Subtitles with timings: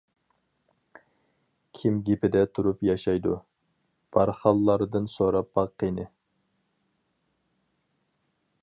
[1.79, 3.35] كىم گېپىدە تۇرۇپ ياشايدۇ،
[4.17, 6.09] بارخانلاردىن سوراپ باق قېنى.